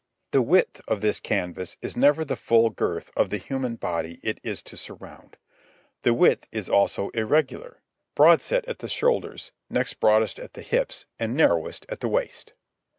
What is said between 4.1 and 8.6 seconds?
it is to surround. The width is also irregular—broadest